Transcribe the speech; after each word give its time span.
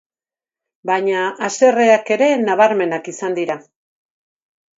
Baina 0.89 1.19
haserreak 1.47 2.09
ere 2.15 2.31
bnabarmenak 2.41 3.11
izan 3.13 3.39
dira. 3.43 3.59